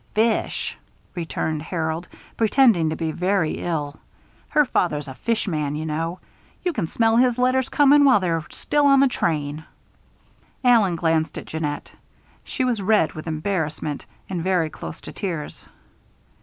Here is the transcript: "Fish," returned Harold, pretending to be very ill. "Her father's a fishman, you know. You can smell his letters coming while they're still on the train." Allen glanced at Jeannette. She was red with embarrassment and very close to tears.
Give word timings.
"Fish," 0.15 0.75
returned 1.13 1.61
Harold, 1.61 2.07
pretending 2.35 2.89
to 2.89 2.95
be 2.95 3.11
very 3.11 3.59
ill. 3.59 3.99
"Her 4.49 4.65
father's 4.65 5.07
a 5.07 5.13
fishman, 5.13 5.75
you 5.75 5.85
know. 5.85 6.17
You 6.63 6.73
can 6.73 6.87
smell 6.87 7.17
his 7.17 7.37
letters 7.37 7.69
coming 7.69 8.03
while 8.03 8.19
they're 8.19 8.43
still 8.49 8.87
on 8.87 8.99
the 8.99 9.07
train." 9.07 9.63
Allen 10.63 10.95
glanced 10.95 11.37
at 11.37 11.45
Jeannette. 11.45 11.91
She 12.43 12.63
was 12.63 12.81
red 12.81 13.13
with 13.13 13.27
embarrassment 13.27 14.07
and 14.27 14.41
very 14.43 14.71
close 14.71 15.01
to 15.01 15.13
tears. 15.13 15.67